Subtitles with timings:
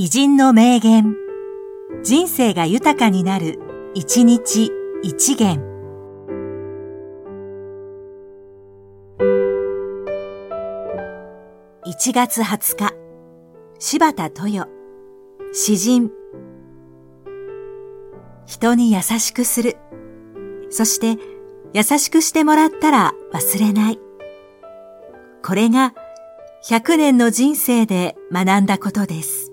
[0.00, 1.16] 偉人の名言。
[2.04, 3.58] 人生が豊かになる、
[3.94, 4.70] 一日
[5.02, 5.60] 一元。
[11.84, 12.94] 1月20日、
[13.80, 14.68] 柴田豊、
[15.52, 16.12] 詩人。
[18.46, 19.78] 人に優しくする。
[20.70, 21.20] そして
[21.74, 23.98] 優しくしてもらったら忘れない。
[25.42, 25.92] これが
[26.68, 29.47] 100年の人生で学んだことです。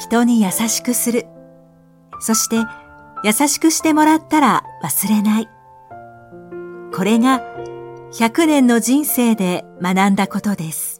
[0.00, 1.26] 人に優しくする。
[2.20, 2.56] そして
[3.22, 5.48] 優しくしてもらったら忘れない。
[6.94, 7.42] これが
[8.12, 10.99] 100年の人生で学んだことです。